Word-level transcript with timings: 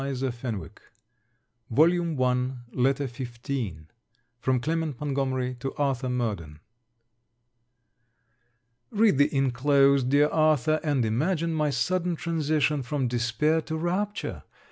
SIBELLA 0.01 0.69
VALMONT 1.69 2.53
LETTER 2.71 3.05
XV 3.05 3.85
FROM 4.39 4.59
CLEMENT 4.59 4.99
MONTGOMERY 4.99 5.57
TO 5.59 5.75
ARTHUR 5.75 6.09
MURDEN 6.09 6.59
Read 8.89 9.19
the 9.19 9.31
inclosed, 9.31 10.09
dear 10.09 10.27
Arthur, 10.29 10.79
and 10.83 11.05
imagine 11.05 11.53
my 11.53 11.69
sudden 11.69 12.15
transition 12.15 12.81
from 12.81 13.07
despair 13.07 13.61
to 13.61 13.77
rapture. 13.77 14.41